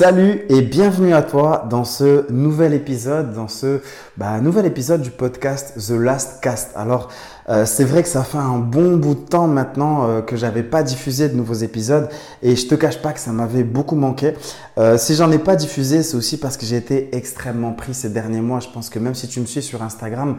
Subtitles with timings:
[0.00, 3.82] Salut et bienvenue à toi dans ce nouvel épisode, dans ce
[4.16, 6.74] bah, nouvel épisode du podcast The Last Cast.
[6.74, 7.10] Alors,
[7.50, 10.62] euh, c'est vrai que ça fait un bon bout de temps maintenant euh, que j'avais
[10.62, 12.08] pas diffusé de nouveaux épisodes
[12.42, 14.34] et je te cache pas que ça m'avait beaucoup manqué.
[14.78, 18.08] Euh, si j'en ai pas diffusé, c'est aussi parce que j'ai été extrêmement pris ces
[18.08, 18.60] derniers mois.
[18.60, 20.36] Je pense que même si tu me suis sur Instagram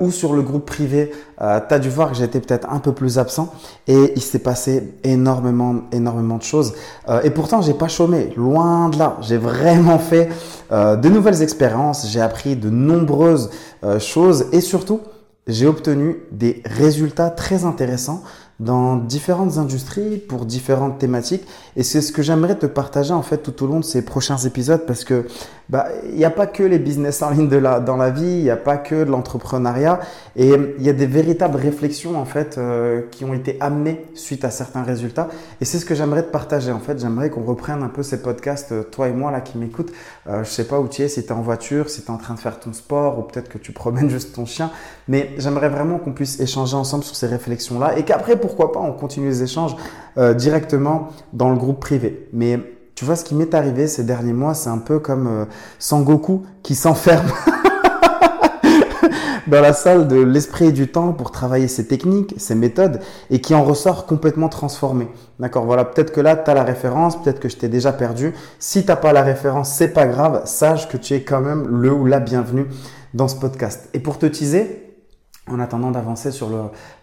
[0.00, 1.44] ou sur le groupe privé, tu
[1.74, 3.52] as dû voir que j'étais peut-être un peu plus absent
[3.86, 6.74] et il s'est passé énormément, énormément de choses.
[7.22, 9.16] et pourtant, j'ai pas chômé, loin de là.
[9.20, 10.28] J'ai vraiment fait
[10.70, 13.50] de nouvelles expériences, j'ai appris de nombreuses
[13.98, 15.00] choses et surtout,
[15.46, 18.22] j'ai obtenu des résultats très intéressants
[18.58, 21.44] dans différentes industries pour différentes thématiques.
[21.76, 24.38] Et c'est ce que j'aimerais te partager en fait tout au long de ces prochains
[24.38, 25.26] épisodes parce que
[25.68, 28.22] bah il n'y a pas que les business en ligne de la, dans la vie,
[28.22, 30.00] il n'y a pas que de l'entrepreneuriat.
[30.36, 34.44] Et il y a des véritables réflexions en fait euh, qui ont été amenées suite
[34.44, 35.28] à certains résultats.
[35.60, 38.22] Et c'est ce que j'aimerais te partager en fait, j'aimerais qu'on reprenne un peu ces
[38.22, 39.92] podcasts euh, toi et moi là qui m'écoutent,
[40.28, 42.10] euh, je sais pas où tu es, si tu es en voiture, si tu es
[42.10, 44.70] en train de faire ton sport ou peut-être que tu promènes juste ton chien,
[45.08, 48.80] mais j'aimerais vraiment qu'on puisse échanger ensemble sur ces réflexions là et qu'après pourquoi pas
[48.80, 49.76] on continue les échanges
[50.18, 52.28] euh, directement dans le groupe privé.
[52.32, 52.60] Mais
[52.96, 55.44] tu vois, ce qui m'est arrivé ces derniers mois, c'est un peu comme euh,
[55.78, 57.26] Sangoku qui s'enferme
[59.46, 63.42] dans la salle de l'esprit et du temps pour travailler ses techniques, ses méthodes et
[63.42, 65.08] qui en ressort complètement transformé.
[65.38, 68.32] D'accord Voilà, peut-être que là, tu as la référence, peut-être que je t'ai déjà perdu.
[68.58, 71.92] Si tu pas la référence, c'est pas grave, sache que tu es quand même le
[71.92, 72.66] ou la bienvenue
[73.12, 73.90] dans ce podcast.
[73.92, 74.85] Et pour te teaser,
[75.48, 76.50] en attendant d'avancer sur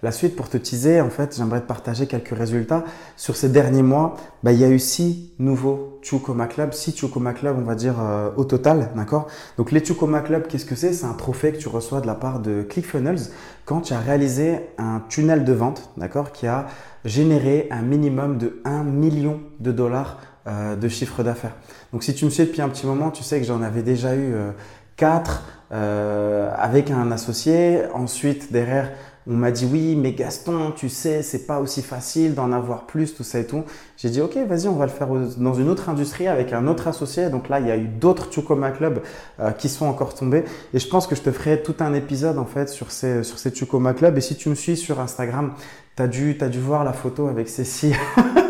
[0.02, 2.84] la suite, pour te teaser, en fait, j'aimerais te partager quelques résultats.
[3.16, 7.34] Sur ces derniers mois, bah, il y a eu six nouveaux Chukoma Club, six Chukoma
[7.34, 9.28] Club, on va dire, euh, au total, d'accord?
[9.58, 10.92] Donc les Chukoma Club, qu'est-ce que c'est?
[10.92, 13.30] C'est un trophée que tu reçois de la part de ClickFunnels
[13.66, 16.68] quand tu as réalisé un tunnel de vente, d'accord Qui a
[17.06, 21.56] généré un minimum de 1 million de dollars euh, de chiffre d'affaires.
[21.94, 24.16] Donc si tu me suis depuis un petit moment, tu sais que j'en avais déjà
[24.16, 24.52] eu euh,
[24.98, 27.82] 4 euh, avec un associé.
[27.94, 28.92] Ensuite, derrière,
[29.26, 33.16] on m'a dit oui, mais Gaston, tu sais, c'est pas aussi facile d'en avoir plus,
[33.16, 33.64] tout ça et tout.
[33.98, 36.88] J'ai dit ok, vas-y, on va le faire dans une autre industrie avec un autre
[36.88, 37.30] associé.
[37.30, 39.02] Donc là, il y a eu d'autres Chukoma Club
[39.40, 40.44] euh, qui sont encore tombés.
[40.74, 43.40] Et je pense que je te ferai tout un épisode en fait sur ces sur
[43.40, 44.18] ces Chukoma Club.
[44.18, 45.54] Et si tu me suis sur Instagram,
[45.96, 47.96] t'as dû as dû voir la photo avec Cécile.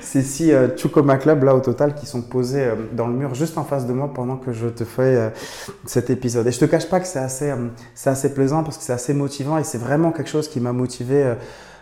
[0.00, 3.34] ces six euh, Chukoma Club là au total qui sont posés euh, dans le mur
[3.34, 5.30] juste en face de moi pendant que je te fais euh,
[5.86, 6.46] cet épisode.
[6.46, 7.52] Et je te cache pas que c'est assez,
[7.94, 10.72] c'est assez plaisant parce que c'est assez motivant et c'est vraiment quelque chose qui m'a
[10.72, 11.34] motivé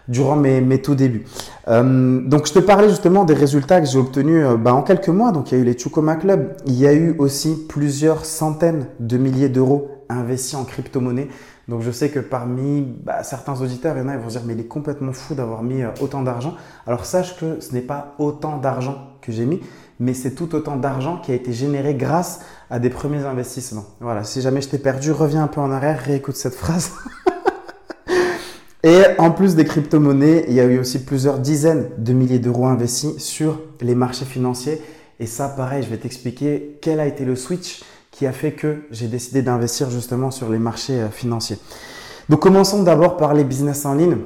[0.09, 1.25] durant mes, mes tout débuts.
[1.67, 5.33] donc je te parlais justement des résultats que j'ai obtenus bah, en quelques mois.
[5.33, 8.87] Donc il y a eu les Chukoma Club, il y a eu aussi plusieurs centaines
[9.01, 11.29] de milliers d'euros investis en crypto-monnaie.
[11.69, 14.39] Donc je sais que parmi bah, certains auditeurs, il y en a, ils vont se
[14.39, 16.55] dire mais il est complètement fou d'avoir mis euh, autant d'argent.
[16.87, 19.61] Alors sache que ce n'est pas autant d'argent que j'ai mis,
[20.01, 22.41] mais c'est tout autant d'argent qui a été généré grâce
[22.71, 23.85] à des premiers investissements.
[24.01, 26.93] Voilà, si jamais je t'ai perdu, reviens un peu en arrière, réécoute cette phrase.
[28.85, 32.67] Et en plus des crypto-monnaies, il y a eu aussi plusieurs dizaines de milliers d'euros
[32.67, 34.81] investis sur les marchés financiers.
[35.21, 37.83] Et ça, pareil, je vais t'expliquer quel a été le switch
[38.19, 41.59] qui a fait que j'ai décidé d'investir justement sur les marchés euh, financiers.
[42.29, 44.17] Donc commençons d'abord par les business en ligne.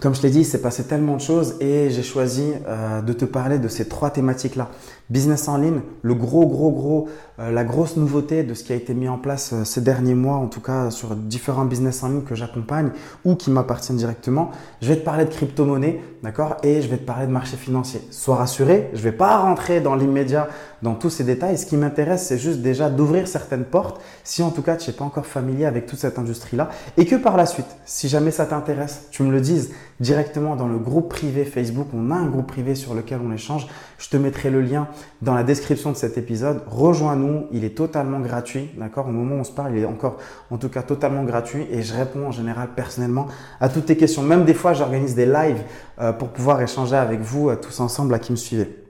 [0.00, 3.12] Comme je l'ai dit, il s'est passé tellement de choses et j'ai choisi euh, de
[3.12, 4.70] te parler de ces trois thématiques-là.
[5.10, 7.08] Business en ligne, le gros, gros, gros,
[7.38, 10.36] euh, la grosse nouveauté de ce qui a été mis en place ces derniers mois,
[10.36, 12.92] en tout cas sur différents business en ligne que j'accompagne
[13.26, 14.52] ou qui m'appartiennent directement.
[14.80, 16.56] Je vais te parler de crypto-monnaie, d'accord?
[16.62, 18.00] Et je vais te parler de marché financier.
[18.10, 20.48] Sois rassuré, je vais pas rentrer dans l'immédiat
[20.82, 21.58] dans tous ces détails.
[21.58, 24.96] Ce qui m'intéresse, c'est juste déjà d'ouvrir certaines portes, si en tout cas tu n'es
[24.96, 28.46] pas encore familier avec toute cette industrie-là, et que par la suite, si jamais ça
[28.46, 31.86] t'intéresse, tu me le dises directement dans le groupe privé Facebook.
[31.94, 33.68] On a un groupe privé sur lequel on échange.
[33.98, 34.88] Je te mettrai le lien
[35.22, 36.62] dans la description de cet épisode.
[36.66, 39.08] Rejoins-nous, il est totalement gratuit, d'accord?
[39.08, 40.18] Au moment où on se parle, il est encore
[40.50, 43.28] en tout cas totalement gratuit et je réponds en général personnellement
[43.60, 44.22] à toutes tes questions.
[44.22, 45.62] Même des fois, j'organise des lives
[46.00, 48.81] euh, pour pouvoir échanger avec vous euh, tous ensemble à qui me suivez.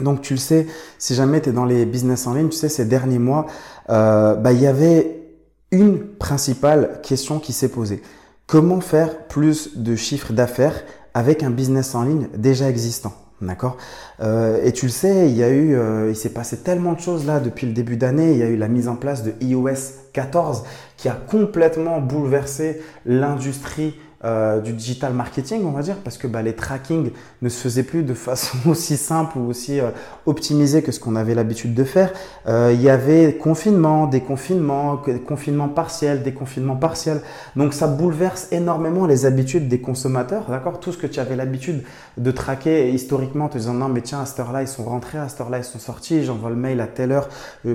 [0.00, 0.66] Donc tu le sais,
[0.98, 3.46] si jamais tu es dans les business en ligne, tu sais, ces derniers mois,
[3.90, 5.22] euh, bah, il y avait
[5.70, 8.02] une principale question qui s'est posée.
[8.46, 10.82] Comment faire plus de chiffres d'affaires
[11.14, 13.12] avec un business en ligne déjà existant?
[13.42, 13.76] D'accord?
[14.20, 17.00] Euh, Et tu le sais, il y a eu, euh, il s'est passé tellement de
[17.00, 18.32] choses là depuis le début d'année.
[18.32, 20.62] Il y a eu la mise en place de iOS 14
[20.96, 23.94] qui a complètement bouleversé l'industrie
[24.24, 27.10] euh, du digital marketing, on va dire, parce que bah, les tracking
[27.42, 29.90] ne se faisaient plus de façon aussi simple ou aussi euh,
[30.26, 32.12] optimisée que ce qu'on avait l'habitude de faire.
[32.46, 37.20] Euh, il y avait confinement, déconfinement, confinement partiel, déconfinement partiel.
[37.56, 40.78] Donc ça bouleverse énormément les habitudes des consommateurs, d'accord?
[40.78, 41.82] Tout ce que tu avais l'habitude
[42.16, 45.28] de traquer historiquement, te disant non mais tiens à cette heure-là ils sont rentrés, à
[45.28, 47.28] cette heure-là ils sont sortis, j'envoie le mail à telle heure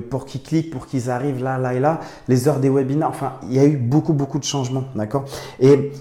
[0.10, 3.34] pour qu'ils cliquent, pour qu'ils arrivent là, là et là, les heures des webinaires, enfin
[3.44, 5.26] il y a eu beaucoup beaucoup de changements, d'accord?
[5.60, 5.92] Et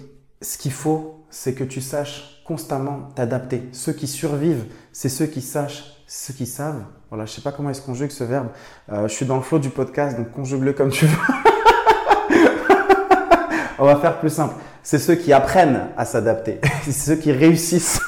[0.47, 3.69] ce qu'il faut, c'est que tu saches constamment t'adapter.
[3.73, 6.85] Ceux qui survivent, c'est ceux qui sachent, ceux qui savent.
[7.11, 8.47] Voilà, je sais pas comment est-ce conjugue ce verbe.
[8.93, 11.19] Euh, je suis dans le flow du podcast, donc conjugue-le comme tu veux.
[13.81, 14.55] On va faire plus simple.
[14.85, 16.61] C'est ceux qui apprennent à s'adapter.
[16.85, 18.01] c'est ceux qui réussissent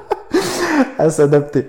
[0.98, 1.68] à s'adapter.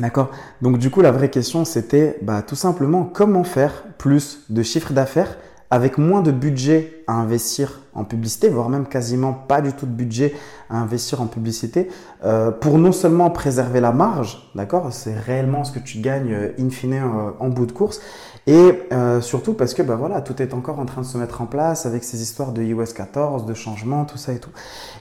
[0.00, 0.32] D'accord?
[0.60, 4.92] Donc du coup, la vraie question, c'était bah, tout simplement comment faire plus de chiffre
[4.92, 5.38] d'affaires
[5.70, 9.90] avec moins de budget à investir en publicité, voire même quasiment pas du tout de
[9.90, 10.34] budget
[10.70, 11.88] à investir en publicité,
[12.24, 16.52] euh, pour non seulement préserver la marge, d'accord, c'est réellement ce que tu gagnes euh,
[16.58, 18.00] in fine euh, en bout de course,
[18.46, 18.88] et
[19.20, 21.86] surtout parce que bah voilà, tout est encore en train de se mettre en place
[21.86, 24.50] avec ces histoires de iOS 14, de changements, tout ça et tout.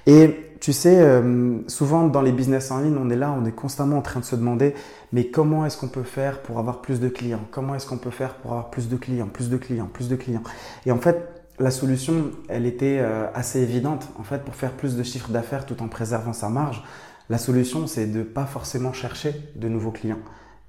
[0.07, 3.51] Et tu sais, euh, souvent dans les business en ligne, on est là, on est
[3.51, 4.73] constamment en train de se demander,
[5.11, 7.41] mais comment est-ce qu'on peut faire pour avoir plus de clients?
[7.51, 10.15] Comment est-ce qu'on peut faire pour avoir plus de clients, plus de clients, plus de
[10.15, 10.43] clients?
[10.87, 14.09] Et en fait, la solution, elle était euh, assez évidente.
[14.17, 16.83] En fait, pour faire plus de chiffre d'affaires tout en préservant sa marge,
[17.29, 20.19] la solution, c'est de pas forcément chercher de nouveaux clients.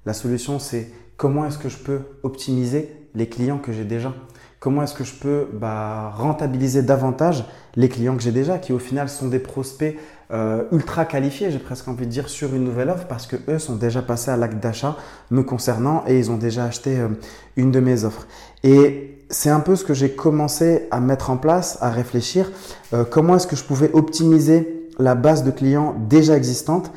[0.05, 4.13] La solution, c'est comment est-ce que je peux optimiser les clients que j'ai déjà?
[4.59, 8.79] Comment est-ce que je peux bah, rentabiliser davantage les clients que j'ai déjà, qui au
[8.79, 9.95] final sont des prospects
[10.31, 13.59] euh, ultra qualifiés, j'ai presque envie de dire, sur une nouvelle offre, parce que eux
[13.59, 14.97] sont déjà passés à l'acte d'achat
[15.29, 17.09] me concernant et ils ont déjà acheté euh,
[17.55, 18.27] une de mes offres.
[18.63, 22.51] Et c'est un peu ce que j'ai commencé à mettre en place, à réfléchir,
[22.93, 26.91] euh, comment est-ce que je pouvais optimiser la base de clients déjà existante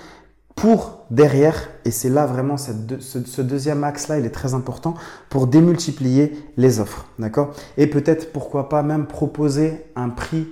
[0.61, 4.95] pour derrière, et c'est là vraiment ce, deuxième axe-là, il est très important,
[5.31, 7.07] pour démultiplier les offres.
[7.19, 7.55] D'accord?
[7.79, 10.49] Et peut-être, pourquoi pas même proposer un prix,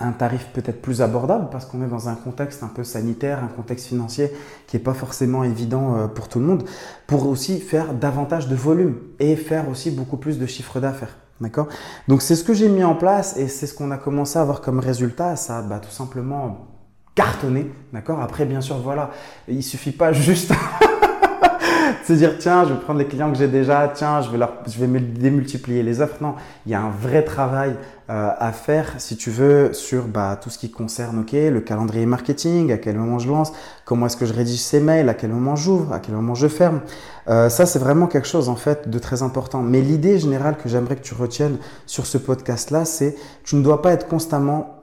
[0.00, 3.46] un tarif peut-être plus abordable, parce qu'on est dans un contexte un peu sanitaire, un
[3.46, 4.32] contexte financier
[4.66, 6.64] qui n'est pas forcément évident euh, pour tout le monde,
[7.06, 11.16] pour aussi faire davantage de volume et faire aussi beaucoup plus de chiffre d'affaires.
[11.40, 11.68] D'accord?
[12.08, 14.42] Donc c'est ce que j'ai mis en place et c'est ce qu'on a commencé à
[14.42, 15.36] avoir comme résultat.
[15.36, 16.75] Ça bah, tout simplement
[17.16, 18.20] cartonner, d'accord?
[18.20, 19.10] Après, bien sûr, voilà,
[19.48, 23.48] il suffit pas juste de se dire tiens, je vais prendre les clients que j'ai
[23.48, 26.18] déjà, tiens, je vais leur, je vais démultiplier les offres.
[26.20, 26.34] Non,
[26.66, 27.74] il y a un vrai travail
[28.10, 32.04] euh, à faire, si tu veux, sur bah, tout ce qui concerne, ok, le calendrier
[32.04, 33.50] marketing, à quel moment je lance,
[33.86, 36.48] comment est-ce que je rédige ces mails, à quel moment j'ouvre, à quel moment je
[36.48, 36.82] ferme.
[37.28, 39.62] Euh, ça, c'est vraiment quelque chose en fait de très important.
[39.62, 43.80] Mais l'idée générale que j'aimerais que tu retiennes sur ce podcast-là, c'est tu ne dois
[43.80, 44.75] pas être constamment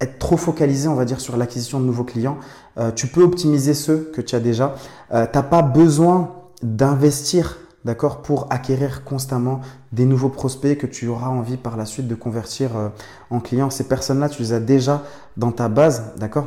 [0.00, 2.38] être trop focalisé, on va dire, sur l'acquisition de nouveaux clients.
[2.78, 4.74] Euh, tu peux optimiser ceux que tu as déjà.
[5.12, 6.32] Euh, tu n'as pas besoin
[6.62, 9.60] d'investir, d'accord, pour acquérir constamment
[9.92, 12.88] des nouveaux prospects que tu auras envie par la suite de convertir euh,
[13.30, 13.70] en clients.
[13.70, 15.02] Ces personnes-là, tu les as déjà
[15.36, 16.46] dans ta base, d'accord?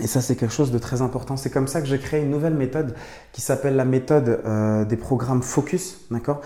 [0.00, 1.36] Et ça, c'est quelque chose de très important.
[1.36, 2.94] C'est comme ça que j'ai créé une nouvelle méthode
[3.32, 6.40] qui s'appelle la méthode euh, des programmes focus, d'accord?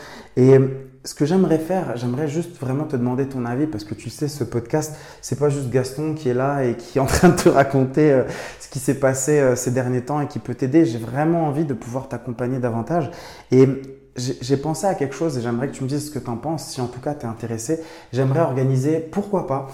[1.06, 4.26] Ce que j'aimerais faire, j'aimerais juste vraiment te demander ton avis parce que tu sais,
[4.26, 7.36] ce podcast, c'est pas juste Gaston qui est là et qui est en train de
[7.36, 8.24] te raconter euh,
[8.58, 10.84] ce qui s'est passé euh, ces derniers temps et qui peut t'aider.
[10.84, 13.10] J'ai vraiment envie de pouvoir t'accompagner davantage.
[13.52, 13.68] Et
[14.16, 16.38] j'ai pensé à quelque chose et j'aimerais que tu me dises ce que tu en
[16.38, 16.64] penses.
[16.70, 17.80] Si en tout cas tu es intéressé,
[18.12, 19.68] j'aimerais organiser, pourquoi pas,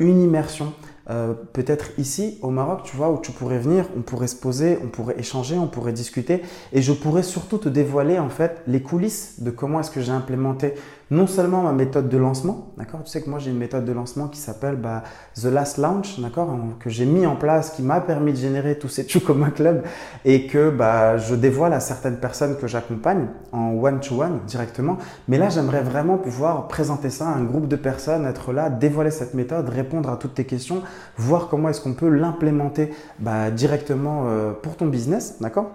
[0.00, 0.72] une immersion
[1.10, 4.78] euh, peut-être ici au Maroc, tu vois, où tu pourrais venir, on pourrait se poser,
[4.84, 6.42] on pourrait échanger, on pourrait discuter,
[6.72, 10.12] et je pourrais surtout te dévoiler en fait les coulisses de comment est-ce que j'ai
[10.12, 10.74] implémenté
[11.12, 13.92] non seulement ma méthode de lancement, d'accord Tu sais que moi j'ai une méthode de
[13.92, 15.02] lancement qui s'appelle bah,
[15.34, 18.88] The Last Launch, d'accord Que j'ai mis en place, qui m'a permis de générer tous
[18.88, 19.82] ces un Club
[20.24, 24.96] et que bah, je dévoile à certaines personnes que j'accompagne en one-to-one directement.
[25.28, 29.10] Mais là, j'aimerais vraiment pouvoir présenter ça à un groupe de personnes, être là, dévoiler
[29.10, 30.80] cette méthode, répondre à toutes tes questions,
[31.18, 35.70] voir comment est-ce qu'on peut l'implémenter bah, directement euh, pour ton business, d'accord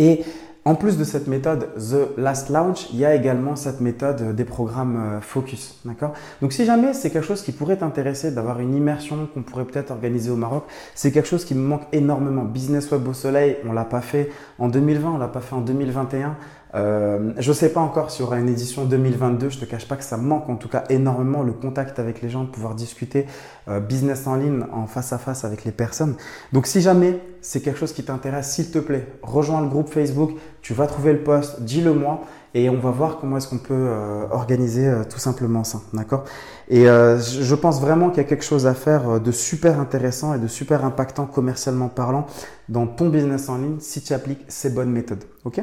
[0.00, 0.24] Et
[0.64, 4.44] en plus de cette méthode The Last Launch, il y a également cette méthode des
[4.44, 5.80] programmes euh, Focus.
[5.86, 6.12] D'accord?
[6.42, 9.90] Donc si jamais c'est quelque chose qui pourrait t'intéresser d'avoir une immersion qu'on pourrait peut-être
[9.90, 10.64] organiser au Maroc,
[10.94, 12.44] c'est quelque chose qui me manque énormément.
[12.44, 15.62] Business Web au Soleil, on l'a pas fait en 2020, on l'a pas fait en
[15.62, 16.36] 2021.
[16.74, 19.48] Euh, je ne sais pas encore s'il y aura une édition 2022.
[19.48, 22.28] Je te cache pas que ça manque en tout cas énormément le contact avec les
[22.28, 23.26] gens, de pouvoir discuter
[23.68, 26.16] euh, business en ligne en face à face avec les personnes.
[26.52, 30.32] Donc si jamais c'est quelque chose qui t'intéresse, s'il te plaît, rejoins le groupe Facebook,
[30.62, 32.22] tu vas trouver le post, dis-le moi
[32.54, 36.24] et on va voir comment est-ce qu'on peut euh, organiser euh, tout simplement ça, d'accord?
[36.68, 40.34] Et euh, je pense vraiment qu'il y a quelque chose à faire de super intéressant
[40.34, 42.26] et de super impactant commercialement parlant
[42.68, 45.62] dans ton business en ligne si tu appliques ces bonnes méthodes, ok?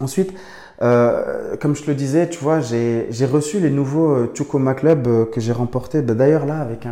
[0.00, 0.32] Ensuite,
[0.80, 5.52] comme je te le disais, tu vois, j'ai reçu les nouveaux Chukoma Club que j'ai
[5.52, 6.86] remportés, bah, d'ailleurs là avec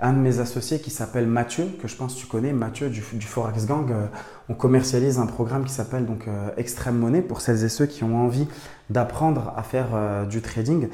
[0.00, 3.02] un, de mes associés qui s'appelle Mathieu, que je pense que tu connais, Mathieu du,
[3.12, 3.90] du Forex Gang.
[4.42, 7.86] Euh, on commercialise un programme qui s'appelle donc euh, Extrême Monnaie pour celles et ceux
[7.86, 8.46] qui ont envie
[8.90, 10.88] d'apprendre à faire euh, du trading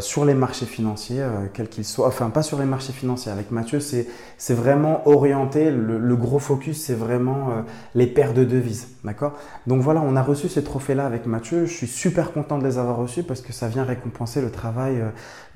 [0.00, 1.24] sur les marchés financiers,
[1.54, 2.06] quels qu'ils soient.
[2.06, 3.32] Enfin, pas sur les marchés financiers.
[3.32, 5.72] Avec Mathieu, c'est vraiment orienté.
[5.72, 7.64] Le, gros focus, c'est vraiment
[7.96, 8.86] les paires de devises.
[9.02, 9.32] D'accord?
[9.66, 11.66] Donc voilà, on a reçu ces trophées-là avec Mathieu.
[11.66, 15.02] Je suis super content de les avoir reçus parce que ça vient récompenser le travail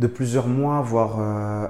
[0.00, 1.20] de plusieurs mois, voire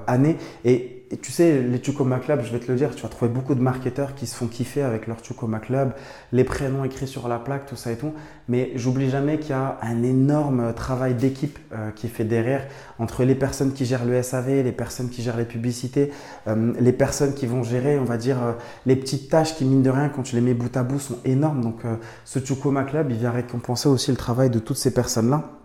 [0.07, 0.37] années.
[0.63, 3.55] Et tu sais, les Chukoma Club, je vais te le dire, tu vas trouver beaucoup
[3.55, 5.93] de marketeurs qui se font kiffer avec leur Chukoma Club,
[6.31, 8.13] les prénoms écrits sur la plaque, tout ça et tout.
[8.47, 12.67] Mais j'oublie jamais qu'il y a un énorme travail d'équipe euh, qui est fait derrière
[12.99, 16.11] entre les personnes qui gèrent le SAV, les personnes qui gèrent les publicités,
[16.47, 18.51] euh, les personnes qui vont gérer, on va dire, euh,
[18.85, 21.19] les petites tâches qui, mine de rien, quand tu les mets bout à bout, sont
[21.25, 21.61] énormes.
[21.61, 21.81] Donc,
[22.23, 25.64] ce Chukoma Club, il vient récompenser aussi le travail de toutes ces personnes-là.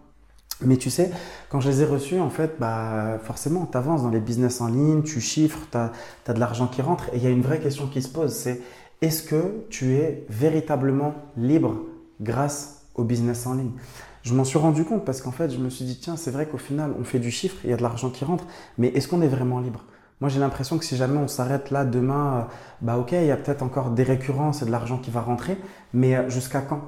[0.63, 1.11] Mais tu sais,
[1.49, 4.69] quand je les ai reçus, en fait, bah, forcément, tu avances dans les business en
[4.69, 7.09] ligne, tu chiffres, tu as, de l'argent qui rentre.
[7.13, 8.61] Et il y a une vraie question qui se pose, c'est
[9.01, 11.77] est-ce que tu es véritablement libre
[12.21, 13.73] grâce au business en ligne?
[14.23, 16.45] Je m'en suis rendu compte parce qu'en fait, je me suis dit, tiens, c'est vrai
[16.45, 18.45] qu'au final, on fait du chiffre, il y a de l'argent qui rentre,
[18.77, 19.85] mais est-ce qu'on est vraiment libre?
[20.21, 22.43] Moi, j'ai l'impression que si jamais on s'arrête là demain, euh,
[22.83, 25.57] bah ok, il y a peut-être encore des récurrences et de l'argent qui va rentrer,
[25.95, 26.83] mais euh, jusqu'à quand?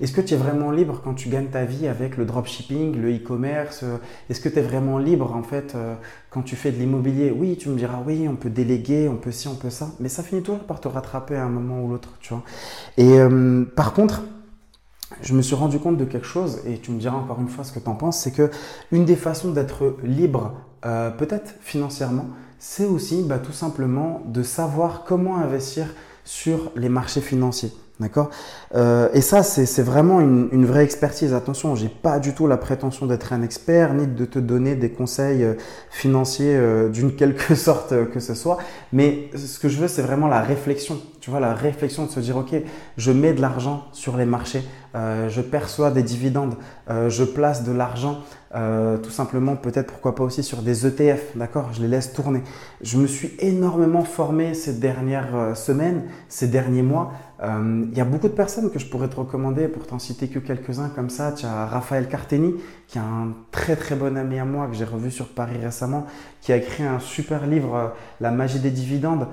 [0.00, 3.14] Est-ce que tu es vraiment libre quand tu gagnes ta vie avec le dropshipping, le
[3.14, 3.96] e-commerce euh,
[4.30, 5.94] Est-ce que tu es vraiment libre en fait euh,
[6.30, 7.30] quand tu fais de l'immobilier?
[7.30, 10.08] Oui, tu me diras oui, on peut déléguer, on peut ci, on peut ça, mais
[10.08, 12.42] ça finit toujours par te rattraper à un moment ou l'autre, tu vois.
[12.96, 14.22] Et euh, par contre,
[15.20, 17.64] je me suis rendu compte de quelque chose et tu me diras encore une fois
[17.64, 18.50] ce que tu en penses, c'est que
[18.90, 22.26] une des façons d'être libre, peut-être financièrement,
[22.58, 25.86] c'est aussi bah, tout simplement de savoir comment investir
[26.24, 27.72] sur les marchés financiers.
[28.02, 28.30] D'accord?
[28.74, 31.34] Euh, Et ça, c'est vraiment une, vraie expertise.
[31.34, 34.90] Attention, j'ai pas du tout la prétention d'être un expert, ni de te donner des
[34.90, 35.54] conseils euh,
[35.88, 38.58] financiers euh, d'une quelque sorte que ce soit.
[38.92, 40.98] Mais ce que je veux, c'est vraiment la réflexion.
[41.20, 42.54] Tu vois, la réflexion de se dire, OK,
[42.96, 46.56] je mets de l'argent sur les marchés, je perçois des dividendes,
[46.88, 51.70] je place de l'argent tout simplement peut-être pourquoi pas aussi sur des ETF, d'accord?
[51.72, 52.42] Je les laisse tourner.
[52.80, 57.12] Je me suis énormément formé ces dernières semaines, ces derniers mois.
[57.44, 60.38] Il y a beaucoup de personnes que je pourrais te recommander, pour t'en citer que
[60.38, 61.32] quelques-uns comme ça.
[61.32, 62.54] Tu as Raphaël Carteni,
[62.86, 66.06] qui est un très très bon ami à moi que j'ai revu sur Paris récemment,
[66.40, 69.26] qui a écrit un super livre, La magie des dividendes,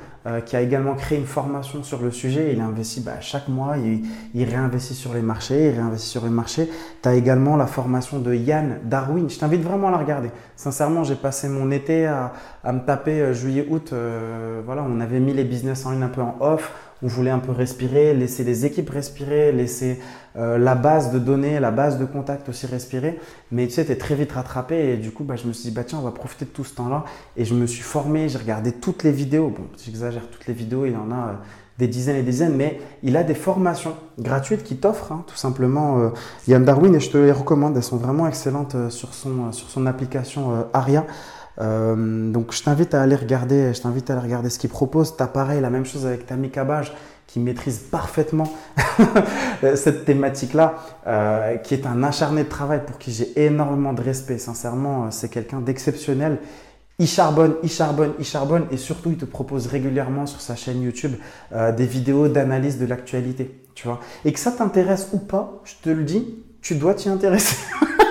[0.45, 2.51] qui a également créé une formation sur le sujet.
[2.53, 6.67] Il investit bah, chaque mois, il, réinvestit sur les marchés, il réinvestit sur les marchés.
[7.03, 9.29] Tu as également la formation de Yann Darwin.
[9.29, 10.31] Je t'invite vraiment à la regarder.
[10.55, 13.91] Sincèrement, j'ai passé mon été à, à me taper euh, juillet-août.
[13.93, 17.31] Euh, voilà, on avait mis les business en ligne un peu en off on voulait
[17.31, 19.99] un peu respirer, laisser les équipes respirer, laisser
[20.35, 23.19] euh, la base de données, la base de contact aussi respirer.
[23.51, 25.69] Mais tu sais, tu es très vite rattrapé et du coup, bah, je me suis
[25.69, 27.05] dit, bah, tiens, on va profiter de tout ce temps-là.
[27.37, 29.49] Et je me suis formé, j'ai regardé toutes les vidéos.
[29.49, 31.33] Bon, j'exagère toutes les vidéos, il y en a euh,
[31.79, 35.37] des dizaines et des dizaines, mais il a des formations gratuites qui t'offrent hein, tout
[35.37, 36.09] simplement euh,
[36.47, 37.75] Yann Darwin et je te les recommande.
[37.75, 41.05] Elles sont vraiment excellentes sur, son, sur son application Aria.
[41.61, 45.15] Euh, donc je t'invite à aller regarder, je t'invite à aller regarder ce qu'il propose.
[45.17, 46.93] T'as pareil, la même chose avec Tammy Cabage
[47.27, 48.51] qui maîtrise parfaitement
[49.75, 54.39] cette thématique-là, euh, qui est un acharné de travail pour qui j'ai énormément de respect.
[54.39, 56.39] Sincèrement, euh, c'est quelqu'un d'exceptionnel.
[56.99, 60.81] Il charbonne, il charbonne, il charbonne et surtout il te propose régulièrement sur sa chaîne
[60.81, 61.13] YouTube
[61.51, 64.01] des vidéos d'analyse de l'actualité, tu vois.
[64.25, 67.55] Et que ça t'intéresse ou pas, je te le dis, tu dois t'y intéresser.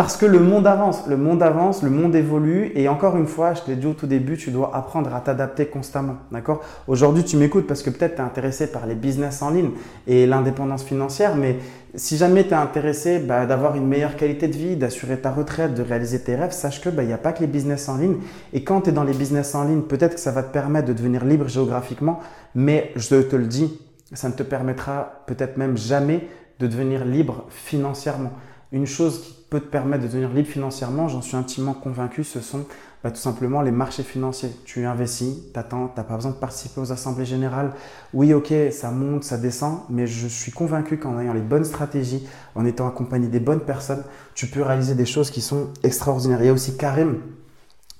[0.00, 3.52] Parce que le monde avance, le monde avance, le monde évolue et encore une fois,
[3.52, 6.62] je te l'ai dit au tout début, tu dois apprendre à t'adapter constamment, d'accord?
[6.88, 9.72] Aujourd'hui, tu m'écoutes parce que peut-être tu es intéressé par les business en ligne
[10.06, 11.58] et l'indépendance financière, mais
[11.94, 15.74] si jamais tu es intéressé bah, d'avoir une meilleure qualité de vie, d'assurer ta retraite,
[15.74, 17.98] de réaliser tes rêves, sache que il bah, n'y a pas que les business en
[17.98, 18.16] ligne.
[18.54, 20.88] Et quand tu es dans les business en ligne, peut-être que ça va te permettre
[20.88, 22.20] de devenir libre géographiquement,
[22.54, 23.78] mais je te le dis,
[24.14, 26.26] ça ne te permettra peut-être même jamais
[26.58, 28.32] de devenir libre financièrement.
[28.72, 32.40] Une chose qui peut te permettre de devenir libre financièrement, j'en suis intimement convaincu, ce
[32.40, 32.64] sont
[33.02, 34.50] bah, tout simplement les marchés financiers.
[34.64, 37.72] Tu investis, tu attends, tu n'as pas besoin de participer aux assemblées générales.
[38.12, 42.26] Oui, ok, ça monte, ça descend, mais je suis convaincu qu'en ayant les bonnes stratégies,
[42.54, 44.04] en étant accompagné des bonnes personnes,
[44.34, 46.42] tu peux réaliser des choses qui sont extraordinaires.
[46.42, 47.20] Il y a aussi Karim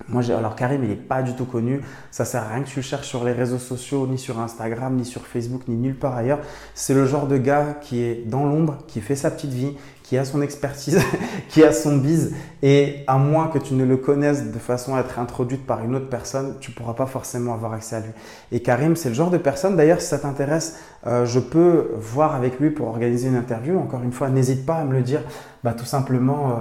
[0.09, 1.80] Moi, alors Karim, il n'est pas du tout connu.
[2.11, 4.95] Ça sert à rien que tu le cherches sur les réseaux sociaux, ni sur Instagram,
[4.97, 6.40] ni sur Facebook, ni nulle part ailleurs.
[6.75, 9.73] C'est le genre de gars qui est dans l'ombre, qui fait sa petite vie,
[10.10, 11.00] qui a son expertise,
[11.48, 12.34] qui a son bise.
[12.64, 15.94] Et à moins que tu ne le connaisses de façon à être introduite par une
[15.94, 18.10] autre personne, tu pourras pas forcément avoir accès à lui.
[18.50, 22.34] Et Karim, c'est le genre de personne, d'ailleurs, si ça t'intéresse, euh, je peux voir
[22.34, 23.78] avec lui pour organiser une interview.
[23.78, 25.22] Encore une fois, n'hésite pas à me le dire
[25.62, 26.52] bah, tout simplement euh,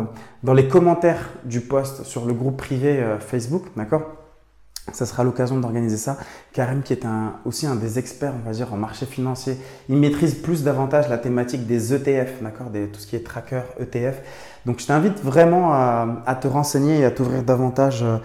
[0.43, 4.28] dans les commentaires du post sur le groupe privé euh, Facebook, d'accord?
[4.93, 6.17] Ça sera l'occasion d'organiser ça.
[6.53, 9.97] Karim, qui est un, aussi un des experts, on va dire, en marché financier, il
[9.97, 14.21] maîtrise plus davantage la thématique des ETF, d'accord, tout ce qui est tracker, ETF.
[14.65, 18.17] Donc, je t'invite vraiment à, te renseigner et à t'ouvrir davantage euh,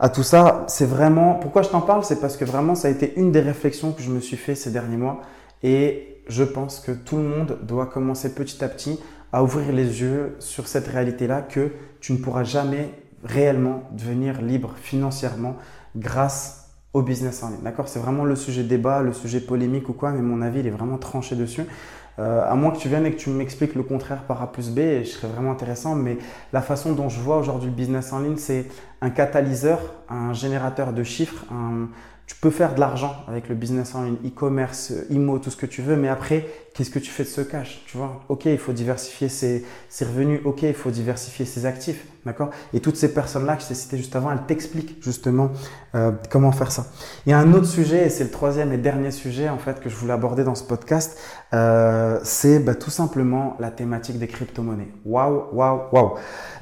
[0.00, 0.64] à tout ça.
[0.68, 3.40] C'est vraiment, pourquoi je t'en parle, c'est parce que vraiment, ça a été une des
[3.40, 5.20] réflexions que je me suis fait ces derniers mois.
[5.62, 8.98] Et je pense que tout le monde doit commencer petit à petit
[9.32, 12.90] à ouvrir les yeux sur cette réalité-là que tu ne pourras jamais
[13.24, 15.56] réellement devenir libre financièrement
[15.96, 17.62] grâce au business en ligne.
[17.62, 20.66] D'accord C'est vraiment le sujet débat, le sujet polémique ou quoi, mais mon avis, il
[20.66, 21.62] est vraiment tranché dessus.
[22.18, 24.70] Euh, à moins que tu viennes et que tu m'expliques le contraire par A plus
[24.70, 25.94] B, et je serais vraiment intéressant.
[25.94, 26.18] Mais
[26.52, 28.66] la façon dont je vois aujourd'hui le business en ligne, c'est
[29.00, 29.78] un catalyseur,
[30.10, 31.88] un générateur de chiffres, un,
[32.32, 35.66] tu peux faire de l'argent avec le business en ligne, e-commerce, IMO, tout ce que
[35.66, 38.56] tu veux, mais après, qu'est-ce que tu fais de ce cash Tu vois, ok, il
[38.56, 39.66] faut diversifier ses,
[40.00, 42.48] revenus, ok, il faut diversifier ses actifs, d'accord?
[42.72, 45.50] Et toutes ces personnes-là que je t'ai citées juste avant, elles t'expliquent justement
[45.94, 46.86] euh, comment faire ça.
[47.26, 49.80] Il y a un autre sujet, et c'est le troisième et dernier sujet en fait
[49.80, 51.18] que je voulais aborder dans ce podcast,
[51.54, 54.92] euh, c'est bah, tout simplement la thématique des crypto-monnaies.
[55.04, 56.14] Waouh, waouh, waouh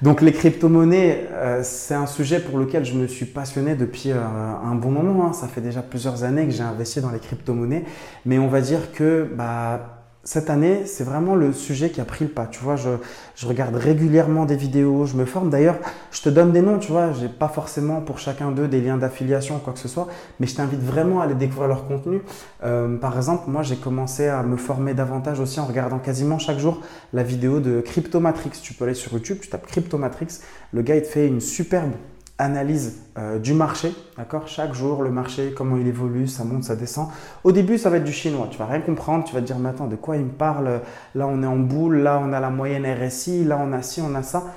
[0.02, 4.74] Donc les crypto-monnaies, euh, c'est un sujet pour lequel je me suis passionné depuis un
[4.74, 5.28] bon moment.
[5.28, 5.32] Hein.
[5.32, 7.84] Ça fait déjà plusieurs années que j'ai investi dans les crypto-monnaies,
[8.24, 12.26] mais on va dire que bah cette année, c'est vraiment le sujet qui a pris
[12.26, 12.46] le pas.
[12.46, 15.48] Tu vois, je, regarde régulièrement des vidéos, je me forme.
[15.48, 15.78] D'ailleurs,
[16.10, 18.98] je te donne des noms, tu vois, j'ai pas forcément pour chacun d'eux des liens
[18.98, 20.08] d'affiliation ou quoi que ce soit,
[20.38, 22.20] mais je t'invite vraiment à aller découvrir leur contenu.
[22.64, 26.58] Euh, par exemple, moi, j'ai commencé à me former davantage aussi en regardant quasiment chaque
[26.58, 26.80] jour
[27.14, 28.50] la vidéo de Cryptomatrix.
[28.62, 30.40] Tu peux aller sur YouTube, tu tapes Cryptomatrix.
[30.72, 31.92] Le gars, il te fait une superbe
[32.40, 34.48] analyse euh, du marché, d'accord?
[34.48, 37.08] Chaque jour, le marché, comment il évolue, ça monte, ça descend.
[37.44, 38.48] Au début, ça va être du chinois.
[38.50, 39.24] Tu vas rien comprendre.
[39.24, 40.80] Tu vas te dire, mais attends, de quoi il me parle?
[41.14, 41.98] Là, on est en boule.
[41.98, 43.44] Là, on a la moyenne RSI.
[43.44, 44.54] Là, on a ci, on a ça.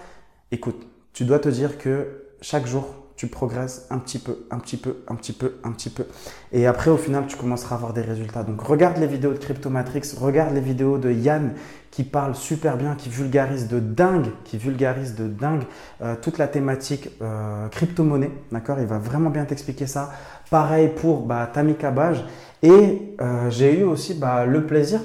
[0.51, 4.77] Écoute, tu dois te dire que chaque jour, tu progresses un petit peu, un petit
[4.77, 6.05] peu, un petit peu, un petit peu.
[6.51, 8.43] Et après, au final, tu commenceras à avoir des résultats.
[8.43, 11.53] Donc, regarde les vidéos de Cryptomatrix, regarde les vidéos de Yann
[11.91, 15.63] qui parle super bien, qui vulgarise de dingue, qui vulgarise de dingue
[16.01, 18.31] euh, toute la thématique euh, crypto-monnaie.
[18.51, 18.79] D'accord?
[18.79, 20.11] Il va vraiment bien t'expliquer ça.
[20.49, 22.25] Pareil pour bah, Tamika Baj.
[22.63, 25.01] Et euh, j'ai eu aussi bah, le plaisir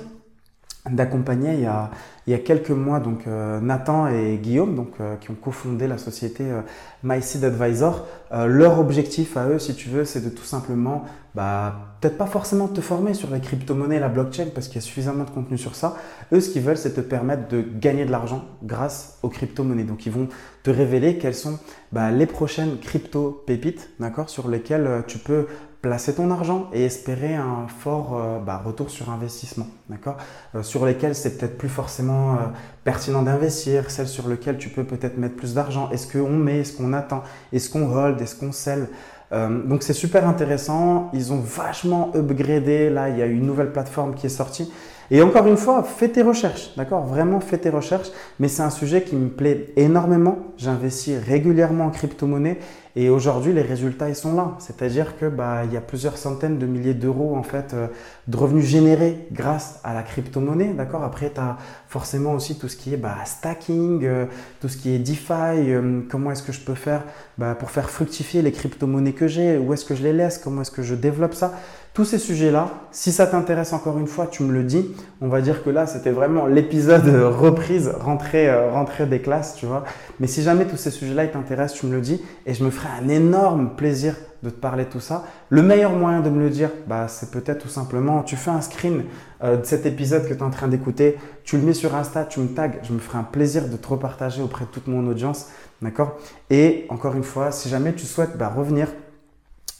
[0.91, 1.91] d'accompagner il y a
[2.29, 5.87] il y a quelques mois, donc euh, Nathan et Guillaume, donc, euh, qui ont cofondé
[5.87, 6.61] la société euh,
[7.03, 12.19] MySeed Advisor, leur objectif à eux, si tu veux, c'est de tout simplement, bah, peut-être
[12.19, 15.31] pas forcément te former sur les crypto-monnaies, la blockchain, parce qu'il y a suffisamment de
[15.31, 15.97] contenu sur ça.
[16.35, 19.85] Eux, ce qu'ils veulent, c'est te permettre de gagner de l'argent grâce aux crypto-monnaies.
[19.85, 20.29] Donc, ils vont
[20.65, 21.59] te révéler quelles sont
[21.93, 25.47] bah, les prochaines crypto-pépites, d'accord, sur lesquelles tu peux
[25.81, 30.17] placer ton argent et espérer un fort euh, bah, retour sur investissement, d'accord?
[30.55, 32.37] Euh, Sur lesquels c'est peut-être plus forcément euh,
[32.83, 35.89] pertinent d'investir, celles sur lesquelles tu peux peut-être mettre plus d'argent.
[35.91, 38.89] Est-ce qu'on met, est-ce qu'on attend, est-ce qu'on hold, est-ce qu'on sell?
[39.31, 41.11] Donc c'est super intéressant.
[41.13, 42.89] Ils ont vachement upgradé.
[42.89, 44.73] Là, il y a une nouvelle plateforme qui est sortie.
[45.11, 47.05] Et encore une fois, fais tes recherches, d'accord?
[47.05, 48.09] Vraiment, fais tes recherches.
[48.41, 50.39] Mais c'est un sujet qui me plaît énormément.
[50.57, 52.59] J'investis régulièrement en crypto-monnaie
[53.01, 54.57] et aujourd'hui, les résultats, ils sont là.
[54.59, 57.87] C'est-à-dire que bah, il y a plusieurs centaines de milliers d'euros en fait euh,
[58.27, 61.05] de revenus générés grâce à la crypto-monnaie, d'accord?
[61.05, 64.27] Après, tu as forcément aussi tout ce qui est bah, stacking, euh,
[64.61, 65.33] tout ce qui est DeFi.
[65.33, 67.05] Euh, comment est-ce que je peux faire
[67.39, 69.59] bah, pour faire fructifier les crypto-monnaies que j'ai?
[69.59, 70.39] Où est-ce que je les laisse?
[70.39, 71.55] Comment est-ce que je développe ça?
[71.99, 74.95] Tous ces sujets-là, si ça t'intéresse encore une fois, tu me le dis.
[75.21, 79.67] On va dire que là, c'était vraiment l'épisode reprise, rentrée, euh, rentrée des classes, tu
[79.67, 79.83] vois.
[80.21, 82.87] Mais si jamais tous ces sujets-là t'intéressent, tu me le dis et je me ferai
[83.03, 85.25] un énorme plaisir de te parler de tout ça.
[85.49, 88.61] Le meilleur moyen de me le dire, bah, c'est peut-être tout simplement, tu fais un
[88.61, 89.03] screen
[89.43, 92.25] euh, de cet épisode que tu es en train d'écouter, tu le mets sur Insta,
[92.27, 95.05] tu me tags, je me ferai un plaisir de te repartager auprès de toute mon
[95.09, 95.49] audience,
[95.83, 96.17] d'accord?
[96.49, 98.87] Et encore une fois, si jamais tu souhaites bah, revenir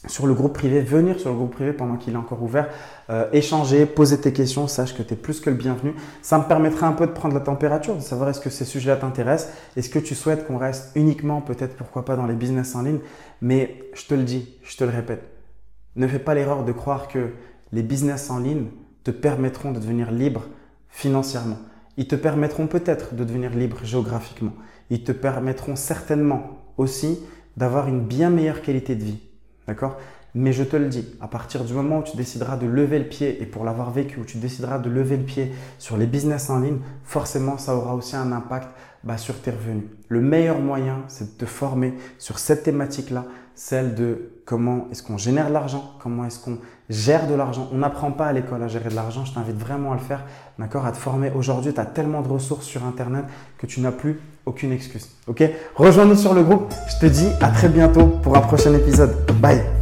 [0.07, 2.69] sur le groupe privé, venir sur le groupe privé pendant qu'il est encore ouvert,
[3.09, 5.93] euh, échanger, poser tes questions, sache que tu es plus que le bienvenu.
[6.21, 8.95] Ça me permettra un peu de prendre la température, de savoir est-ce que ces sujets-là
[8.95, 12.83] t'intéressent, est-ce que tu souhaites qu'on reste uniquement, peut-être pourquoi pas dans les business en
[12.83, 12.99] ligne,
[13.41, 15.23] mais je te le dis, je te le répète,
[15.97, 17.31] ne fais pas l'erreur de croire que
[17.73, 18.67] les business en ligne
[19.03, 20.45] te permettront de devenir libre
[20.87, 21.57] financièrement.
[21.97, 24.53] Ils te permettront peut-être de devenir libre géographiquement.
[24.89, 27.19] Ils te permettront certainement aussi
[27.57, 29.28] d'avoir une bien meilleure qualité de vie.
[29.69, 29.97] D'accord?
[30.33, 33.05] Mais je te le dis, à partir du moment où tu décideras de lever le
[33.05, 36.49] pied, et pour l'avoir vécu, où tu décideras de lever le pied sur les business
[36.49, 38.67] en ligne, forcément, ça aura aussi un impact
[39.03, 39.83] bah, sur tes revenus.
[40.07, 45.17] Le meilleur moyen, c'est de te former sur cette thématique-là, celle de comment est-ce qu'on
[45.19, 46.57] génère de l'argent, comment est-ce qu'on
[46.89, 47.69] gère de l'argent.
[47.71, 50.25] On n'apprend pas à l'école à gérer de l'argent, je t'invite vraiment à le faire,
[50.57, 51.31] d'accord, à te former.
[51.35, 53.25] Aujourd'hui, tu as tellement de ressources sur Internet
[53.59, 55.07] que tu n'as plus aucune excuse.
[55.27, 55.43] Ok?
[55.75, 59.15] Rejoins-nous sur le groupe, je te dis à très bientôt pour un prochain épisode.
[59.39, 59.78] Bye